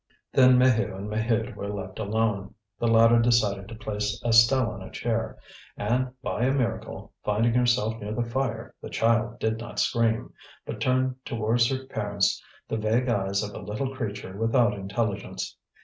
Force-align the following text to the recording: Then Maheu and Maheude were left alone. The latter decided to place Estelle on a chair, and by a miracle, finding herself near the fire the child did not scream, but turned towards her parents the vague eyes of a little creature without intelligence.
Then 0.33 0.57
Maheu 0.57 0.95
and 0.97 1.07
Maheude 1.07 1.55
were 1.55 1.71
left 1.71 1.99
alone. 1.99 2.55
The 2.79 2.87
latter 2.87 3.19
decided 3.19 3.67
to 3.67 3.75
place 3.75 4.19
Estelle 4.25 4.71
on 4.71 4.81
a 4.81 4.89
chair, 4.89 5.37
and 5.77 6.09
by 6.23 6.45
a 6.45 6.51
miracle, 6.51 7.13
finding 7.23 7.53
herself 7.53 8.01
near 8.01 8.11
the 8.11 8.23
fire 8.25 8.73
the 8.81 8.89
child 8.89 9.37
did 9.37 9.59
not 9.59 9.77
scream, 9.77 10.33
but 10.65 10.81
turned 10.81 11.23
towards 11.23 11.69
her 11.69 11.85
parents 11.85 12.41
the 12.67 12.77
vague 12.77 13.09
eyes 13.09 13.43
of 13.43 13.53
a 13.53 13.63
little 13.63 13.95
creature 13.95 14.35
without 14.35 14.73
intelligence. 14.73 15.55